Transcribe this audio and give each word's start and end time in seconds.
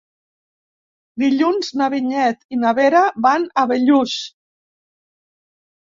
Dilluns 1.23 1.69
na 1.83 1.91
Vinyet 1.95 2.43
i 2.57 2.61
na 2.65 2.73
Vera 2.83 3.05
van 3.29 3.49
a 3.65 3.71
Bellús. 3.75 4.21